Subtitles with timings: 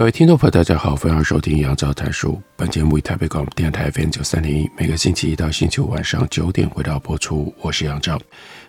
[0.00, 2.40] 各位听众朋友，大家好，欢迎收听杨照谈书。
[2.56, 7.54] 本节目以台北广播电台 FM 九三点一，每个星期一到星期五晚上九点回到播出。
[7.60, 8.18] 我是杨照，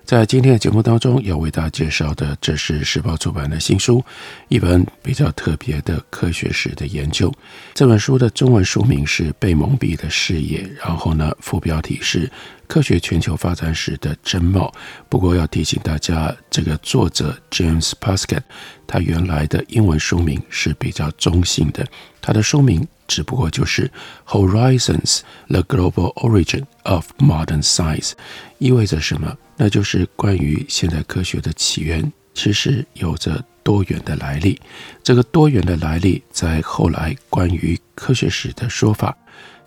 [0.03, 4.03] 在今天的节目当中要为大家介绍的，这是时报出版的新书，
[4.49, 7.33] 一本比较特别的科学史的研究。
[7.73, 12.29] 这本书的中文书名是《被蒙蔽的视野》，然后呢，副标题是。
[12.71, 14.73] 科学全球发展史的真貌。
[15.09, 18.45] 不过要提醒大家，这个作者 James p a s k e t
[18.87, 21.85] 他原来的英文书名是比较中性的，
[22.21, 23.91] 他的书名只不过就是
[24.25, 28.13] Horizons: The Global Origin of Modern Science，
[28.57, 29.37] 意味着什么？
[29.57, 34.57] 那就是关于现代科学的起源，其实有着多元的来历。
[35.03, 39.13] 这个多元的来历，在后来关于科学史的说法，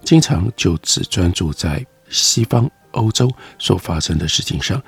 [0.03, 2.67] 经常就只专注在西方。
[2.95, 4.83] 欧洲所发生的事情上，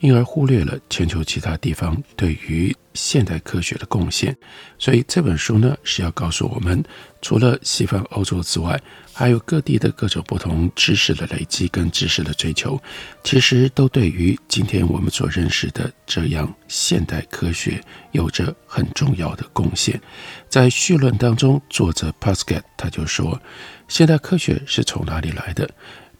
[0.00, 4.36] 因而忽略了全球其他地方对于现代科学的贡献。
[4.78, 6.82] 所以这本书呢，是要告诉我们，
[7.20, 8.80] 除了西方欧洲之外，
[9.14, 12.80] 还有各地的各种不同知识的累积跟知识的追求，
[13.22, 17.80] 其实都对于今天我们所认识的这样现代科学
[18.12, 20.00] 有着很重要的贡献。
[20.48, 23.40] 在序论当中，作者 Paskett 他就说，
[23.86, 25.70] 现代科学是从哪里来的？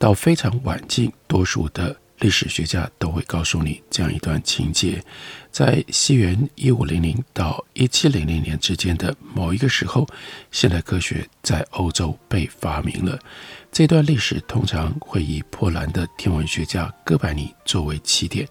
[0.03, 5.01] 到非常晚近，多数的历史学家都会告诉你这样一段情节：
[5.53, 10.05] 在西元一五零零到一七零零年之间的某一个时候，
[10.51, 13.17] 现代科学在欧洲被发明了。
[13.71, 18.45] 这段历史通常会以波兰的天文学家哥白尼作为起点。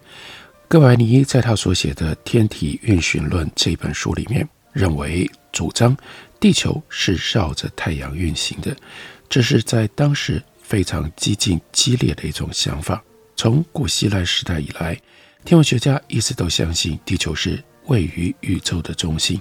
[0.68, 5.94] 哥白尼在他所写的《天体运行论》这本书里面，认为主张
[6.40, 8.74] 地球是绕着太阳运行的。
[9.28, 10.42] 这是在当时。
[10.72, 13.04] 非常激进、激烈的一种想法。
[13.36, 14.98] 从古希腊时代以来，
[15.44, 19.38] 天文学家一直都相信地球是位于宇宙的中心。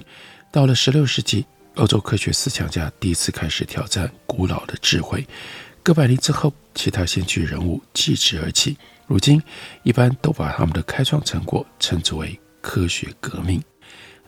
[0.52, 5.26] 到了16世纪，欧洲科学思想家第一次开始挑战古老的智慧。
[5.82, 8.76] 哥白尼之后，其他先驱人物继之而起。
[9.08, 9.42] 如今，
[9.84, 13.64] 一般都把他们的开创成果称之为科学革命。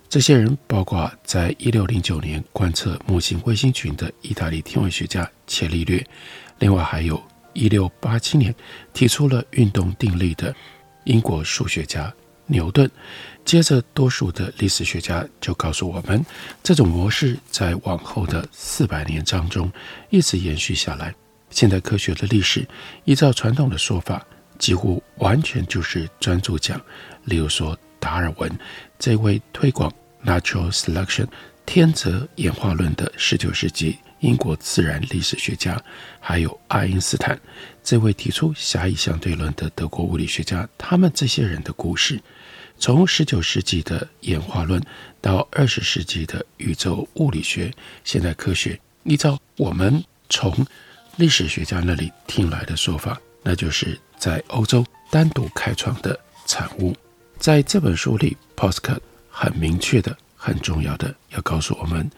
[0.08, 6.02] 这些人包括在1609年观测木星卫星群的意大利天文学家伽利略。
[6.63, 7.22] 另外还有
[7.56, 8.56] 1687年
[8.94, 10.56] 提出了运动定律的
[11.03, 12.12] 英国数学家
[12.46, 12.90] 牛顿，
[13.44, 16.25] 接着多数的历史学家就告诉我们，
[16.63, 19.69] 这种模式在往后的四百年当中
[20.09, 21.13] 一直延续下来。
[21.50, 22.66] 现代科学的历史，
[23.03, 24.25] 依照传统的说法，
[24.57, 26.81] 几乎完全就是专注讲，
[27.25, 28.50] 例如说达尔文
[28.97, 29.91] 这位推广
[30.23, 31.28] natural selection
[31.66, 33.97] 天择演化论的19世纪。
[34.23, 35.79] 英国自然历史学家，
[36.19, 37.38] 还有爱因斯坦
[37.84, 42.22] 这位提出狭义相对论的德国物理学家，他们这些人的故事，
[42.79, 44.81] 从十九世纪的演化论
[45.19, 47.69] 到二十世纪的宇宙物理学，
[48.06, 50.66] 现代科学，依照我们从
[51.17, 56.95] 历史学家那里听来的说法，那就是在欧洲单独开创的产物。
[57.38, 62.09] 在这本书里，Poskett 很明确的、很重要的要告诉我们，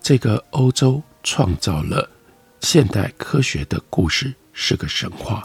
[0.00, 1.02] 这个欧洲。
[1.22, 2.08] 创造了
[2.60, 5.44] 现代科学的故事是个神话。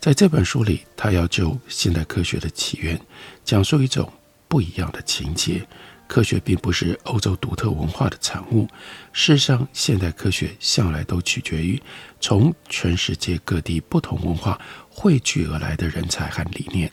[0.00, 2.98] 在这本书里，他要就现代科学的起源
[3.44, 4.10] 讲述一种
[4.48, 5.66] 不一样的情节。
[6.06, 8.66] 科学并不是欧洲独特文化的产物。
[9.12, 11.80] 事实上，现代科学向来都取决于
[12.20, 16.90] 从全世界各地不同文化汇聚而来的人才和理念。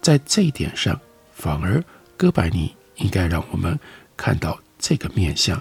[0.00, 1.00] 在这一点上，
[1.32, 1.82] 反而
[2.16, 3.76] 哥白尼应该让我们
[4.16, 5.60] 看到这个面相。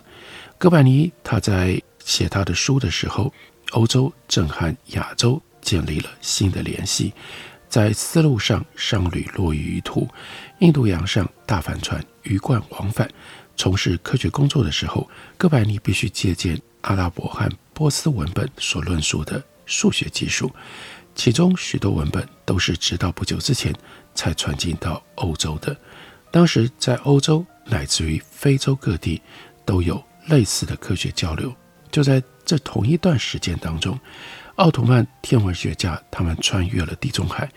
[0.60, 3.34] 哥白尼他在写他的书的时候，
[3.72, 7.14] 欧洲正和亚洲建立了新的联系，
[7.70, 10.08] 在丝路上商旅络绎于途，
[10.60, 13.10] 印度洋上大帆船鱼贯往返。
[13.56, 20.52] 从事科学工作的时候，哥白尼必须借鉴阿拉伯和波斯文本所论述的数学技术，
[21.16, 23.74] 其中许多文本都是直到不久之前
[24.16, 25.76] 才传进到欧洲的。
[26.32, 29.22] 当时在欧洲乃至于非洲各地
[29.64, 31.56] 都有类似的科学交流。
[31.94, 33.98] 就在这同一段时间当中，
[34.56, 37.48] 奥图曼天文学家他们穿越了地中海，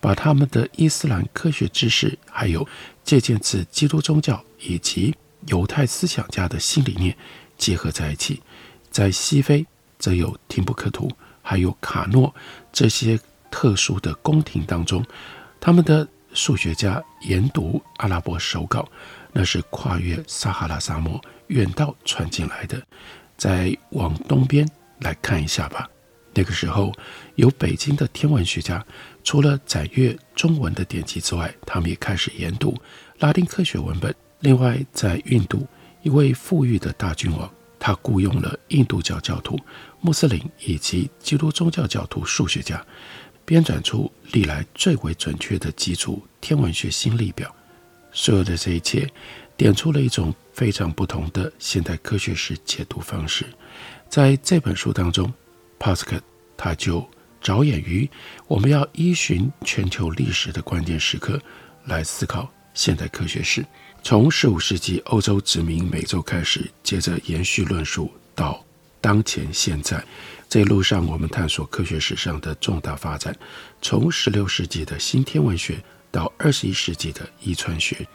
[0.00, 2.68] 把他们的伊斯兰科学知识，还有
[3.02, 5.16] 借鉴自基督宗教以及
[5.46, 7.16] 犹太思想家的新理念
[7.56, 8.42] 结合在一起。
[8.90, 9.66] 在西非，
[9.98, 11.10] 则有廷布克图，
[11.40, 12.34] 还有卡诺
[12.70, 13.18] 这些
[13.50, 15.02] 特殊的宫廷当中，
[15.58, 18.86] 他们的数学家研读阿拉伯手稿，
[19.32, 22.82] 那是跨越撒哈拉沙漠远道传进来的。
[23.36, 24.68] 再往东边
[25.00, 25.88] 来看一下吧。
[26.34, 26.92] 那个时候，
[27.36, 28.84] 有北京的天文学家，
[29.24, 32.76] 除了载阅中文的典籍之外，他们也开始研读
[33.20, 34.14] 拉丁科学文本。
[34.40, 35.66] 另外，在印度，
[36.02, 39.58] 一位富裕的大君王，他雇佣了印度教教徒、
[40.02, 42.84] 穆斯林以及基督宗教教徒数学家，
[43.46, 47.50] 编纂出历来最为准确的几组天文学新历表。
[48.12, 49.08] 所有的这一切，
[49.56, 53.44] 点出了一种非常不同的现代科学史解读方式。
[54.08, 55.30] 在这本书当中
[55.78, 56.22] ，Paskett
[56.56, 57.06] 他就
[57.42, 58.08] 着眼于
[58.46, 61.38] 我们要依循全球历史的关键时刻
[61.84, 63.66] 来思考现代科学史，
[64.02, 68.64] 从十五世纪欧洲殖民美洲开始，接着延续论述到
[68.98, 70.02] 当前现在。
[70.48, 73.36] 这一路上，我们探索科学史上的重大发展，
[73.82, 78.08] 从十六世纪的新天文学到二十一世纪的遗传学。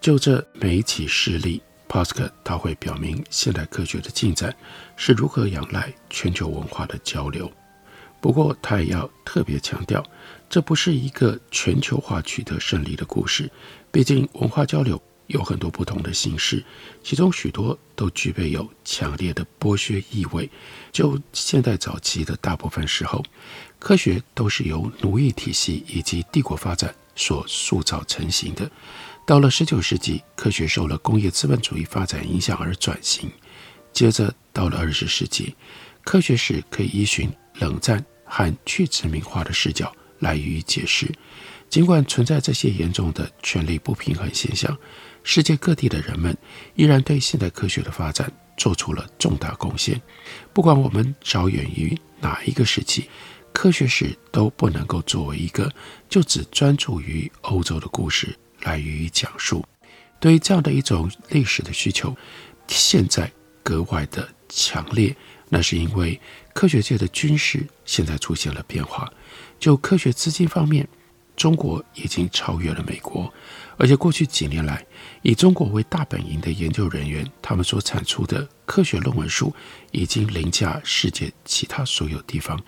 [0.00, 1.60] 就这每一起事例。
[1.92, 4.56] Pasker，他会表明现代科学的进展
[4.96, 7.52] 是如何仰赖全球文化的交流。
[8.18, 10.02] 不过，他也要特别强调，
[10.48, 13.50] 这不是一个全球化取得胜利的故事。
[13.90, 16.64] 毕竟，文化交流有很多不同的形式，
[17.02, 20.48] 其中许多都具备有强烈的剥削意味。
[20.92, 23.22] 就现代早期的大部分时候，
[23.78, 28.70] 科学都是由奴役体系以及帝国发展所塑造成型的。
[29.24, 33.30] 到了十九世纪，科学受了工业资本主义发展影响而转型。
[33.92, 35.54] 接着到了二十世纪，
[36.02, 37.30] 科学史可以依循
[37.60, 41.10] 冷战和去殖民化的视角来予以解释。
[41.68, 44.76] 尽管存在这些严重的权力不平衡现象，
[45.22, 46.36] 世界各地的人们
[46.74, 50.00] 依然对现代科学的发展做出了重大贡献。
[50.52, 53.08] 不管我们着眼于哪一个时期，
[53.54, 55.72] 科学史都不能够作为一个
[56.08, 58.36] 就只专注于欧洲的故事。
[58.62, 59.64] 来予以讲述，
[60.18, 62.16] 对于这样的一种历史的需求，
[62.68, 63.30] 现在
[63.62, 65.14] 格外的强烈。
[65.48, 66.18] 那是因为
[66.54, 69.12] 科学界的军事现在出现了变化。
[69.60, 70.88] 就科学资金方面，
[71.36, 73.30] 中国已经超越了美国，
[73.76, 74.82] 而且过去几年来，
[75.20, 79.54] 以中国为大本营的研究人员，他们所产出的科学论文数
[79.90, 82.58] 已经凌驾世界其他所有地方。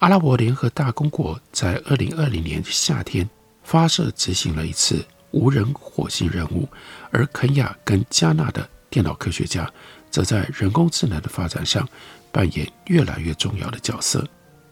[0.00, 3.26] 阿拉伯联合大公国在二零二零年夏天
[3.62, 5.02] 发射执行了一次。
[5.36, 6.66] 无人火星任务，
[7.10, 9.70] 而肯亚跟加纳的电脑科学家
[10.10, 11.86] 则在人工智能的发展上
[12.32, 14.26] 扮演越来越重要的角色。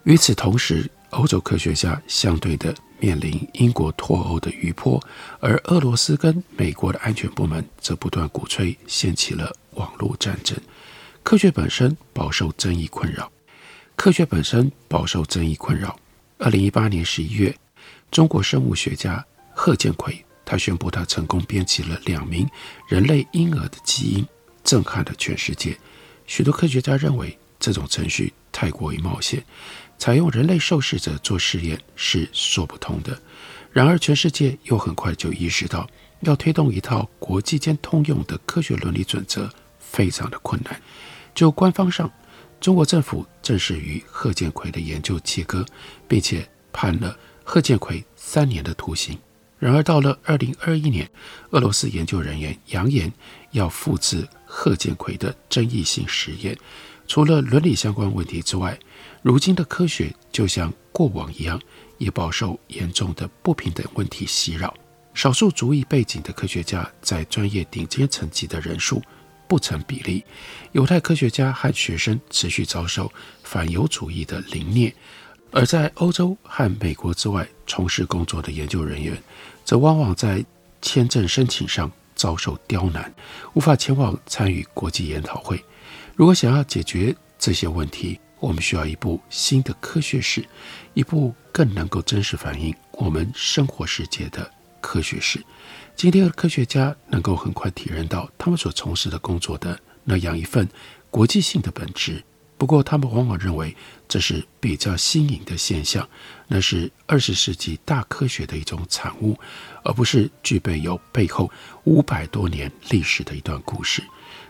[0.05, 4.99] 与此同时，欧洲科学家相对的面临英国脱欧的余波，
[5.39, 10.57] 而俄罗斯跟美国的安全部门则不断鼓吹掀起了网络战争。
[11.21, 13.31] 科学本身饱受争议困扰，
[13.95, 15.95] 科学本身饱受争议困扰。
[16.39, 17.55] 二零一八年十一月，
[18.09, 19.23] 中国生物学家
[19.53, 20.25] 贺建奎。
[20.45, 22.47] 他宣布，他成功编辑了两名
[22.87, 24.27] 人类婴儿的基因，
[24.63, 25.77] 震撼了全世界。
[26.27, 29.43] 许多科学家认为这种程序太过于冒险，
[29.97, 33.19] 采用人类受试者做试验是说不通的。
[33.71, 35.85] 然而，全世界又很快就意识到，
[36.21, 39.49] 要推动一套国际间通用的科学伦理准则
[39.79, 40.81] 非常的困难。
[41.33, 42.09] 就官方上，
[42.61, 45.65] 中国政府正式与贺建奎的研究切割，
[46.07, 49.19] 并且判了贺建奎三年的徒刑。
[49.57, 51.09] 然而，到了二零二一年，
[51.51, 53.11] 俄罗斯研究人员扬言
[53.51, 56.57] 要复制贺建奎的争议性实验。
[57.07, 58.77] 除了伦理相关问题之外，
[59.21, 61.59] 如今的科学就像过往一样，
[61.97, 64.73] 也饱受严重的不平等问题袭扰。
[65.13, 69.01] 少数族裔背景的科学家在专业顶尖层级的人数
[69.47, 70.23] 不成比例。
[70.73, 73.09] 犹太科学家和学生持续遭受
[73.43, 74.93] 反犹主义的凌虐。
[75.55, 79.17] 而在欧洲和美国之外从事工作的研究人员，
[79.63, 80.43] 则往往在
[80.81, 83.13] 签证申请上遭受刁难，
[83.53, 85.63] 无法前往参与国际研讨会。
[86.13, 90.45] 如果想要解决这些问题，我们需要一部新的科学史，
[90.93, 95.41] 一部更能够真实反映我们生活世界的科学史。
[95.95, 100.67] 今天的科学家能够很快体认到他们所从事的工作的那样一份
[101.09, 102.21] 国际性的本质。
[102.57, 103.75] 不过，他们往往认为
[104.07, 106.07] 这是比较新颖的现象，
[106.47, 109.37] 那是二十世纪大科学的一种产物，
[109.83, 111.51] 而不是具备有背后
[111.83, 114.01] 五百多年历史的一段故事。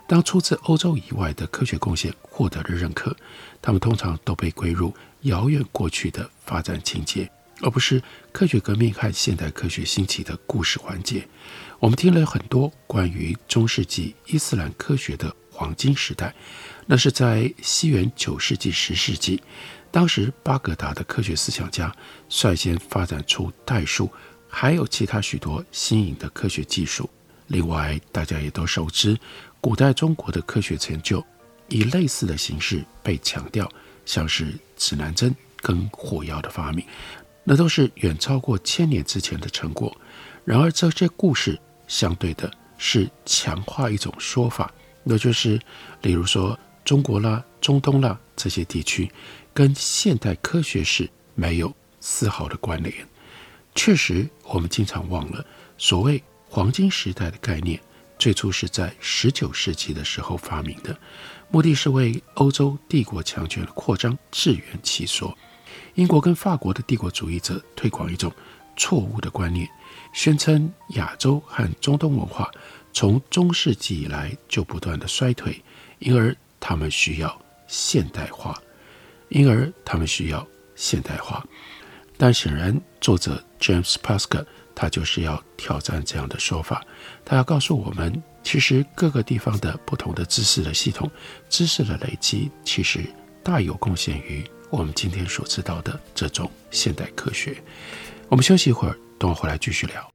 [0.07, 3.15] 当出自欧洲以外的科学贡献获得了认可，
[3.59, 7.27] 他们通常都被归入遥远过去的发展情节，
[7.61, 11.27] 而不是科学革命和现代科学兴起的故事环节。
[11.79, 16.35] 我们听了很多关于中世纪伊斯兰科学的黄金时代，
[16.85, 19.41] 那是在西元九世纪、十世纪，
[19.91, 21.91] 当时巴格达的科学思想家
[22.29, 24.09] 率先发展出代数，
[24.47, 27.09] 还有其他许多新颖的科学技术。
[27.47, 29.17] 另外，大家也都熟知。
[29.61, 31.25] 古代中国的科学成就
[31.69, 33.67] 以类似的形式被强调，
[34.05, 36.85] 像是指南针跟火药的发明，
[37.43, 39.95] 那都是远超过千年之前的成果。
[40.43, 44.71] 然而，这些故事相对的是强化一种说法，
[45.03, 45.59] 那就是，
[46.03, 49.11] 例如说中国啦、中东啦这些地区
[49.53, 52.93] 跟现代科学史没有丝毫的关联。
[53.73, 55.43] 确实，我们经常忘了
[55.77, 57.77] 所谓黄金时代的概念。
[58.17, 60.97] 最初是在十九世纪的时候发明的，
[61.49, 65.37] 目的是为欧洲帝国强权的扩张自圆其说。
[65.95, 68.31] 英国跟法国的帝国主义者推广一种
[68.77, 69.67] 错误的观念，
[70.13, 72.49] 宣称亚洲和中东文化
[72.93, 75.61] 从中世纪以来就不断的衰退，
[75.99, 78.61] 因而他们需要现代化，
[79.29, 81.45] 因而他们需要现代化。
[82.17, 84.45] 但显然，作者 James Pasker。
[84.77, 86.85] 他就是要挑战这样的说法，
[87.23, 91.09] 他要告诉我们，其实各个地方的不同的知识的系统、
[91.47, 92.99] 知识的累积，其实
[93.41, 97.55] 大有贡献于我们今天所知道的这种现代科学。
[98.27, 100.14] 我们休息一会儿，等我回来继续聊。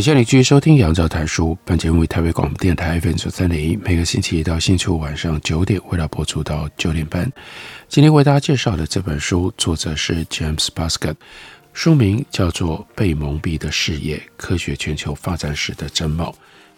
[0.00, 1.48] 感谢你继续收听《杨照谈书》。
[1.62, 7.30] 本节目为台北广播电台 FM 九三点一，每个星期一到星期五晚上九点，为大家播出到九点半。
[7.86, 11.14] 今天为大家介绍的这本书，作者是 James Pasker，
[11.74, 16.30] 书名叫做《被蒙蔽的视野：科学全球发展史的真貌》。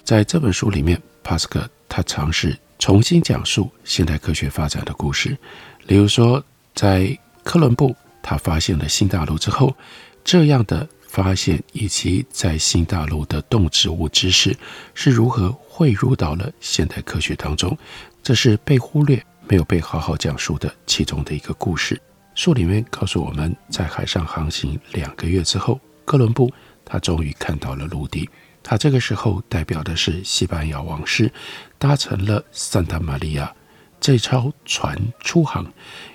[0.02, 5.38] 在这本书里面，Pasker 他尝试重新讲述现代科学发展的故事。
[5.86, 9.76] 例如说，在哥伦布他发现了新大陆之后，
[10.24, 10.88] 这样的。
[11.12, 14.56] 发现以及在新大陆的动植物知识
[14.94, 17.76] 是如何汇入到了现代科学当中，
[18.22, 22.00] 这是被忽略、没有被好好讲述的其中的一个故事。
[22.34, 26.50] 书里面告诉我们，在海上航行两个月之后，哥伦布
[26.82, 28.26] 他终于看到了陆地。
[28.62, 31.30] 他这个时候代表的是西班牙王室，
[31.78, 33.54] 搭乘了圣塔玛利亚
[34.00, 35.70] 这艘船出航，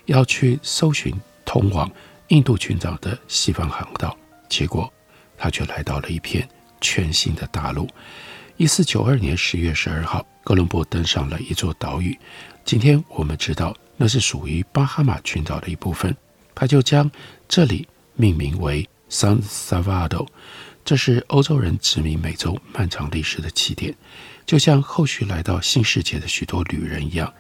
[0.06, 1.14] 要去搜寻
[1.46, 1.88] 通往
[2.30, 4.18] 印度群岛的西方航道。
[4.50, 4.92] 结果，
[5.38, 6.48] 他却来到了一片
[6.82, 7.88] 全新的大陆。
[8.58, 12.18] 一四九二年十月十二号，哥伦布登上了一座岛屿。
[12.66, 16.16] 今天我们知道，那是属于巴哈马群岛的一部分。
[16.56, 17.10] 他就将
[17.48, 20.28] 这里命名为 San Salvador，
[20.84, 23.96] 这是欧洲人殖民美洲漫长历史的起点。
[24.46, 27.32] 就像后续来到新世界的许多旅人一样，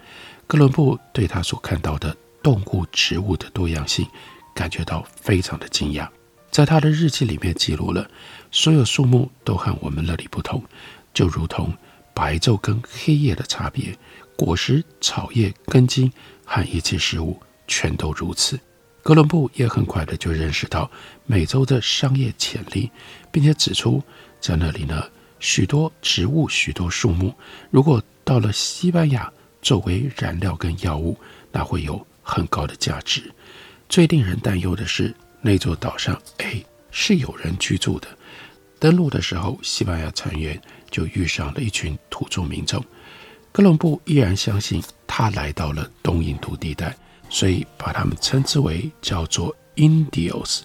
[0.46, 4.08] 哥伦布对他所看到的动物、植物的多样性
[4.54, 6.08] 感觉到非常的惊讶。
[6.50, 8.10] 在他的日记里面记录了，
[8.52, 10.64] 所有树木都和我们那里不同，
[11.14, 11.72] 就如同
[12.14, 13.96] 白昼跟黑夜的差别，
[14.36, 16.12] 果实、草叶、根茎
[16.46, 18.60] 和一切事物全都如此。
[19.04, 20.90] 哥伦布也很快的就认识到
[21.26, 22.90] 美洲的商业潜力，
[23.32, 24.04] 并且指出
[24.42, 25.04] 在那里呢，
[25.40, 27.34] 许多植物、许多树木，
[27.70, 31.18] 如果到了西班牙作为燃料跟药物，
[31.52, 33.32] 那会有很高的价值。
[33.88, 38.08] 最令人担忧的是，那座岛上，哎，是有人居住的。
[38.80, 40.60] 登陆的时候，西班牙船员
[40.92, 42.84] 就遇上了一群土著民众。
[43.52, 46.96] 哥伦布依然相信他来到了东印度地带，
[47.30, 50.62] 所以把他们称之为叫做 Indios，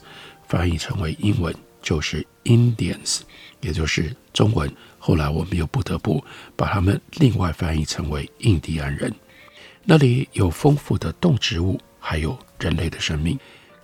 [0.46, 3.20] 翻译成为英文就是 Indians，
[3.60, 4.70] 也就是中文。
[4.98, 6.22] 后来我们又不得不
[6.54, 9.12] 把他们另外翻译成为印第安人。
[9.84, 13.38] 那里有丰富的动植物，还有人类的生命。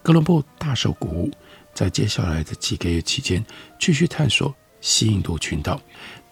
[0.09, 1.31] 哥伦布大受鼓舞。
[1.75, 3.45] 在接下来的几个月期间，
[3.79, 5.79] 继续探索西印度群岛，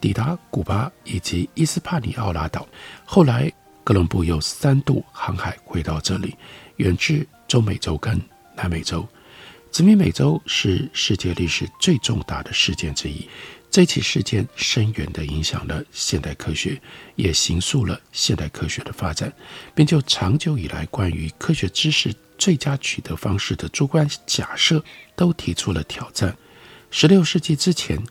[0.01, 2.67] 抵达古巴以及伊斯帕尼奥拉岛。
[3.05, 3.53] 后来，
[3.85, 6.35] 哥伦布又三度航海回到这里，
[6.77, 8.19] 远至中美洲跟
[8.57, 9.07] 南美洲。
[9.71, 13.29] 殖民美洲是世界历史最重大的事件之一。
[13.71, 16.81] 这起事件深远地影响了现代科学，
[17.15, 19.31] 也形塑了现代科学的发展，
[19.75, 24.83] 并就长久以来关于科学知识最佳取得方式的主观假设
[25.15, 26.37] 都提出了挑战。
[26.91, 28.03] 十六世纪之前，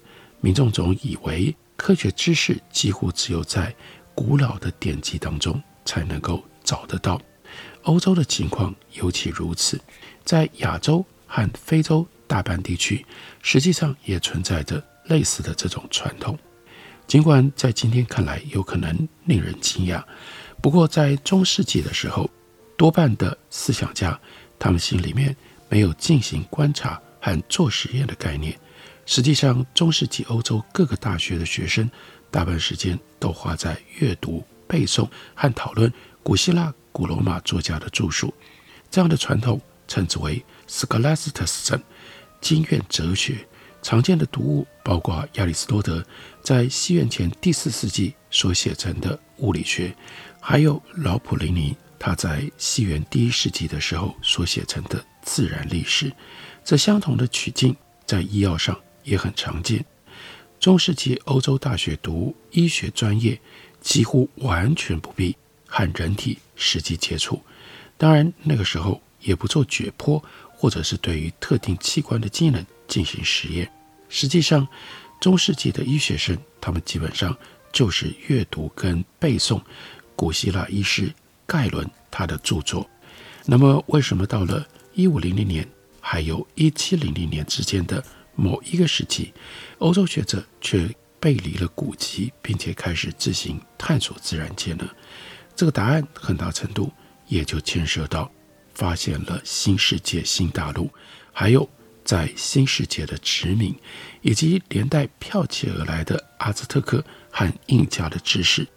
[0.42, 3.74] 民众总以为科学知识几乎只有在
[4.14, 7.22] 古老的典籍当中才能够找得到。
[7.84, 9.80] 欧洲的情况尤其如此，
[10.24, 13.06] 在亚洲和非洲大半地区，
[13.42, 14.84] 实际上也存在着。
[15.08, 16.36] 类似的这种传统，
[17.06, 20.04] 尽管在今天看来有可能令人惊讶，
[20.64, 22.28] 不过在中世纪的时候，
[22.78, 24.20] 多半的思想家
[24.60, 25.36] 他们心里面
[25.70, 28.58] 没有进行观察和做实验的概念。
[29.06, 31.90] 实际上，中世纪欧洲各个大学的学生
[32.32, 35.92] 大半时间都花在阅读、背诵和讨论
[36.24, 38.34] 古希腊、古罗马作家的著述。
[38.90, 41.82] 这样的传统称之为 Scholasticism，
[42.42, 43.48] 经院哲学。
[43.84, 46.04] 常见的读物包括亚里士多德
[46.42, 49.96] 在西元前第四世纪所写成的物理学，
[50.42, 56.14] 还有老普林尼他在西元第一世纪的时候所写成的自然历史。
[56.64, 59.84] 这相同的取径在医药上也很常见。
[60.60, 63.42] 中世纪欧洲大学读医学专业，
[63.82, 67.42] 几乎完全不必和人体实际接触。
[67.98, 73.68] 当然，那个时候也不做解剖，或者是对于特定器官的机能进行实验。
[74.10, 74.68] 实际上，
[75.20, 77.36] 中世纪的医学生，他们基本上
[77.74, 79.60] 就是阅读跟背诵
[80.16, 81.12] 古希腊医师
[81.46, 82.90] 盖伦他的著作。
[83.46, 85.68] 那么，为什么到了一五零零年，
[86.02, 88.04] 还有一七零零年之间的
[88.36, 89.34] 某一个时期，
[89.78, 94.90] 欧洲学者却背离了古籍，并且开始自行探索自然界呢？
[95.56, 96.92] 这个答案很大程度
[97.28, 98.32] 也就牵涉到
[98.74, 100.90] 发现了新世界、新大陆，
[101.32, 101.70] 还有。
[102.04, 103.76] 在新世界的殖民，
[104.22, 108.68] 以及连带剽窃而来的阿兹特克和印加的知识，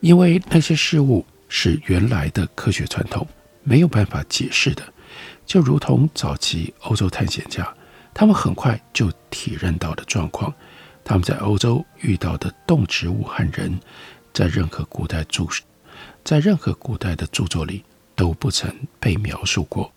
[0.00, 3.28] 因为那些事物是原来的科学传统
[3.62, 4.82] 没有办法解释的，
[5.44, 7.70] 就如同早期欧洲探险家，
[8.14, 10.50] 他们很快就体认到的状况，
[11.04, 13.78] 他们在欧洲遇到的动植物和人，
[14.32, 15.46] 在任何古代著，
[16.24, 17.84] 在任何古代的著作里
[18.16, 19.92] 都不曾被描述过。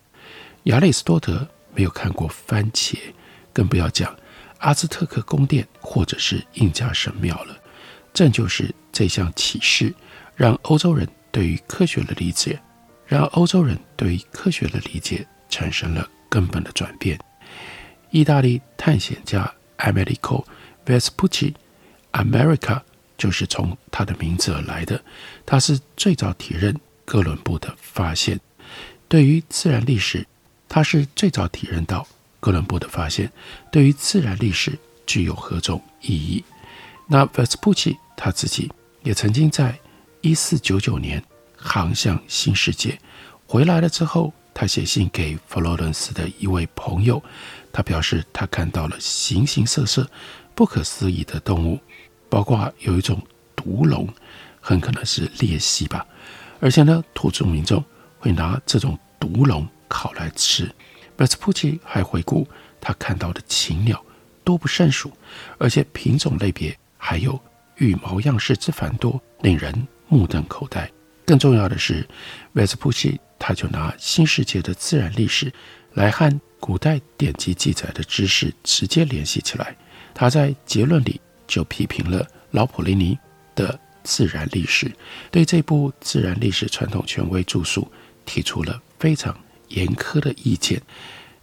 [0.63, 1.47] 亚里士多德。
[1.75, 2.95] 没有看过番茄，
[3.51, 4.15] 更不要讲
[4.59, 7.57] 阿兹特克宫殿或者是印加神庙了。
[8.13, 9.91] 正就是这项启示，
[10.35, 12.57] 让欧洲人对于科学的理解，
[13.07, 17.19] 让欧洲人对于科学的理解产生了根本的转变。
[18.11, 20.45] 意大利探险家 Americo
[20.85, 22.81] Vespucci，America
[23.17, 25.03] 就是从他的名字而来的。
[25.45, 28.39] 他是最早体认哥伦布的发现，
[29.07, 30.25] 对于自然历史。
[30.69, 32.07] 他是最早体认到
[32.39, 33.31] 哥伦布的发现
[33.71, 36.43] 对于自然历史具有何种意义。
[37.07, 38.71] 那 Vespucci 他自己
[39.03, 39.77] 也曾经在
[40.23, 41.21] 一四九九年
[41.57, 42.97] 航向新世界，
[43.45, 47.21] 回来了之后，他写信给佛罗伦斯的一位朋友，
[47.73, 50.09] 他表示他看到了形形色色、
[50.55, 51.77] 不可思议的动物，
[52.29, 53.21] 包括有一种
[53.53, 54.07] 毒龙，
[54.61, 56.05] 很可能是鬣蜥吧，
[56.61, 57.83] 而且呢，土著民众
[58.17, 59.67] 会拿这种毒龙。
[59.89, 60.73] 烤来吃。
[61.17, 62.47] 维斯普奇还回顾
[62.81, 64.03] 他看到的禽鸟
[64.43, 65.11] 多不胜数，
[65.59, 67.39] 而且品种类别还有
[67.75, 70.89] 羽毛样式之繁多，令人目瞪口呆。
[71.25, 72.07] 更重要的是，
[72.53, 75.51] 维斯普奇他就拿新世界的自然历史
[75.93, 79.75] 来和古代典籍记载的知识直接联系起来。
[80.13, 83.17] 他在结论里就批评了老普林尼
[83.55, 84.91] 的自然历史，
[85.31, 87.91] 对这部自然历史传统权威著述
[88.25, 89.35] 提出了非常。
[89.69, 90.79] 严苛的意见。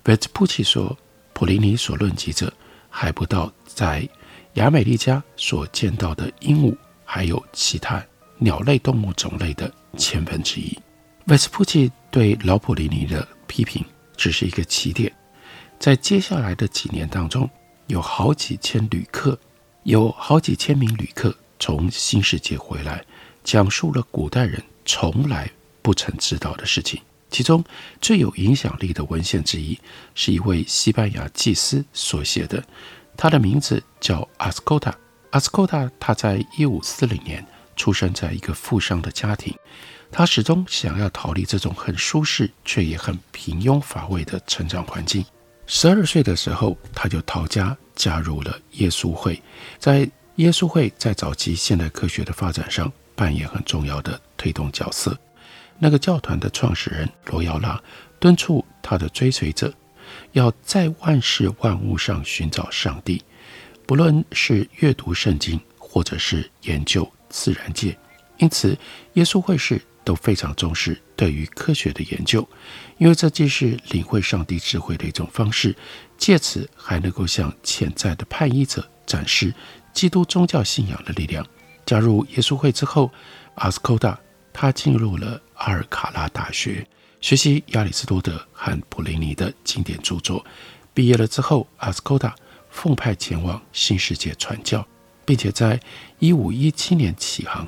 [0.04, 0.96] 维斯普奇说，
[1.32, 2.52] 普林尼所论及者
[2.88, 4.08] 还不到在
[4.54, 8.00] 亚美利加所见到的鹦鹉，还有其他
[8.40, 10.76] 鸟类动物种类的千分之一。
[11.26, 13.84] 维斯普奇对老普里尼的批评
[14.16, 15.12] 只是一个起点，
[15.78, 17.48] 在接下来的几年当中，
[17.86, 19.38] 有好几千旅客，
[19.84, 23.04] 有好几千名旅客从新世界回来，
[23.44, 25.48] 讲述了古代人从来
[25.82, 27.00] 不曾知道的事情。
[27.28, 27.62] 其中
[28.00, 29.78] 最有影响力的文献之一，
[30.16, 32.64] 是一位西班牙祭司所写的，
[33.16, 34.92] 他的名字叫阿斯科塔。
[35.30, 37.46] 阿斯科塔他在一五四零年
[37.80, 39.56] 出生在一个富商的家庭，
[40.12, 45.24] 他始终想要逃离这种很舒适却也很平庸乏味的成长环境。
[45.66, 49.42] 十二岁的时候，他就逃家加入了耶稣会，
[49.78, 55.18] 在耶稣会在早期现代科学的发展上扮演很重要的推动角色。
[55.78, 57.82] 那个教团的创始人罗耀拉
[58.18, 59.72] 敦促他的追随者，
[60.32, 63.24] 要在万事万物上寻找上帝，
[63.86, 67.96] 不论是阅读圣经，或者是研究自然界。
[68.36, 68.76] 因此，
[69.14, 72.46] 耶稣会士都非常重视对于科学的研究，
[72.98, 75.74] 因为这既是领会上帝智慧的一种方式，
[76.18, 79.54] 借此还能够向潜在的叛逆者展示
[79.94, 81.46] 基督宗教信仰的力量。
[81.86, 83.10] 加入耶稣会之后，
[83.54, 84.18] 阿斯科达
[84.52, 85.40] 他进入了。
[85.60, 86.86] 阿尔卡拉大学
[87.20, 90.42] 学习亚里士多德和普林尼的经典著作。
[90.94, 92.34] 毕业了之后，阿斯科达
[92.70, 94.82] 奉派前往新世界传教，
[95.30, 95.78] 并且在
[96.18, 97.64] 一五一七年启航。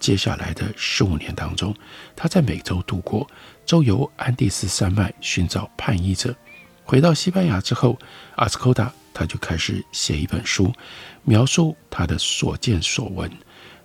[0.00, 1.72] 接下来的十五年当中，
[2.16, 3.24] 他在美洲度过，
[3.64, 6.34] 周游安第斯山脉寻找叛逆者。
[6.82, 7.96] 回到西班牙之后，
[8.34, 10.72] 阿斯科达他就开始写一本书，
[11.22, 13.30] 描述他的所见所闻。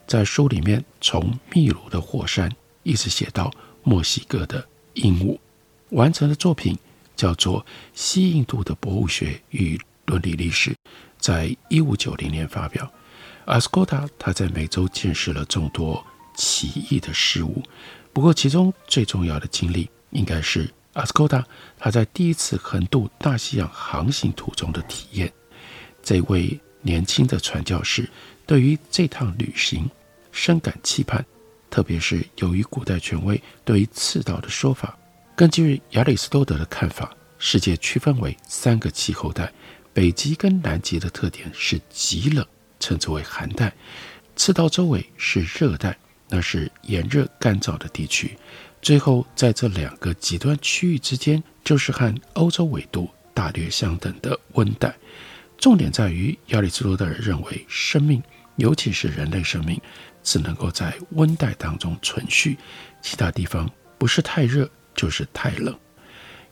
[0.07, 2.51] 在书里面，从秘鲁的火山。
[2.81, 5.37] 一直写到墨西哥的鹦鹉，
[5.91, 6.75] 完成的作品
[7.15, 7.61] 叫做
[7.93, 10.71] 《西印度的博物学与伦理历史》，
[11.19, 12.91] 在一五九零年发表。
[13.49, 17.63] 阿斯科达他在美洲见识了众多奇异的事物，
[18.13, 21.43] 不过其中最重要的经历，应该是阿斯科达
[21.75, 25.33] 他在第一次横渡大西洋航行途中的体验。
[26.03, 28.07] 这位年轻的传教士
[28.45, 29.89] 对于这趟旅行
[30.31, 31.25] 深感期盼。
[31.71, 34.95] 特别是由于古代权威对于赤道的说法，
[35.35, 39.51] 根据亚里士多德的看法，世界区分为三个气候带，
[39.91, 42.45] 北极跟南极的特点是极冷，
[42.79, 43.69] 称之为寒带；
[44.35, 45.97] 赤道周围是热带，
[46.29, 48.29] 那是炎热干燥的地区；
[48.81, 54.95] 最后在这两个极端区域之间，就是和欧洲纬度大略相等的温带。
[55.57, 58.23] 重点在于亚里士多德认为，生命，
[58.55, 59.79] 尤其是人类生命。
[60.21, 62.57] 只能够在温带当中存续，
[63.01, 65.73] 其他地方不是太热就是太冷。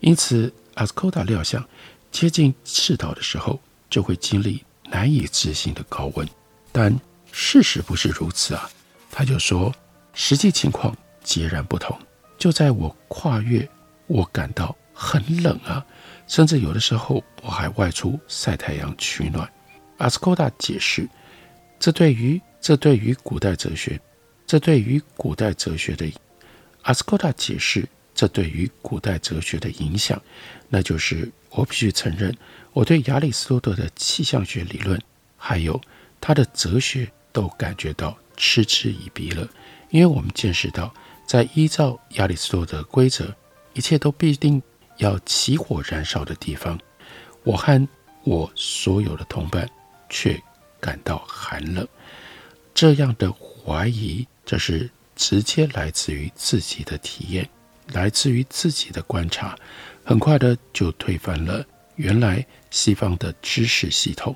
[0.00, 1.64] 因此，阿斯科达料想
[2.10, 3.60] 接近赤道的时候
[3.90, 6.28] 就会经历难以置信的高温，
[6.72, 6.98] 但
[7.30, 8.68] 事实不是如此啊！
[9.10, 9.74] 他就说，
[10.12, 11.98] 实际情况截然不同。
[12.38, 13.68] 就在我跨越，
[14.06, 15.84] 我感到很冷啊，
[16.26, 19.50] 甚至有的时候我还外出晒太阳取暖。
[19.98, 21.08] 阿斯科达解释，
[21.80, 24.00] 这对于这对于古代哲学，
[24.46, 26.06] 这对于古代哲学的
[26.82, 27.86] 阿斯科达解释，
[28.18, 30.20] 这对于古代哲学的影响，
[30.68, 32.36] 那就是我必须承认，
[32.72, 35.00] 我对亚里士多德的气象学理论，
[35.36, 35.80] 还有
[36.20, 39.48] 他的哲学，都感觉到嗤之以鼻了。
[39.90, 40.92] 因为我们见识到，
[41.28, 43.32] 在依照亚里士多德规则，
[43.74, 44.60] 一切都必定
[44.96, 46.76] 要起火燃烧的地方，
[47.44, 47.88] 我和
[48.24, 49.70] 我所有的同伴
[50.10, 50.36] 却
[50.80, 51.86] 感到寒冷。
[52.74, 57.48] 这样的怀疑，这是直接来自于自己的体验，
[57.92, 59.56] 来自于自己的观察，
[60.04, 61.64] 很快的就推翻了
[61.96, 64.34] 原来西方的知识系统。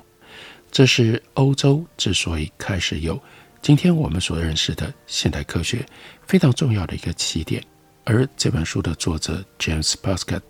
[0.71, 3.21] 这是欧洲之所以开始有
[3.61, 5.85] 今天我们所认识的现代科学
[6.25, 7.63] 非常重要的一个起点。
[8.03, 10.41] 而这本书的作者 James Prescott。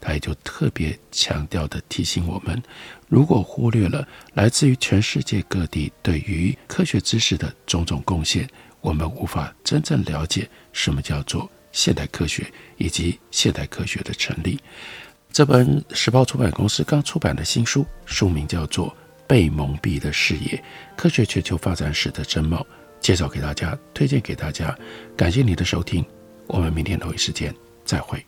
[0.00, 2.62] 他也就特别强调地提醒我们：
[3.08, 8.48] 如果忽略了来自于全世界各地对于科学知识的种种贡献，
[8.80, 14.58] 我们无法真正了解什么叫做现代科学以及现代科学的成立。
[15.30, 18.88] 这本时报出版公司刚出版的新书，书名叫做
[19.26, 20.62] 《被蒙蔽的视野：
[20.96, 22.58] 科学全球发展史的真貌》，
[22.98, 24.76] 介绍给大家，推荐给大家。
[25.16, 26.04] 感谢你的收听，
[26.46, 27.54] 我们明天同一时间
[27.84, 28.27] 再会。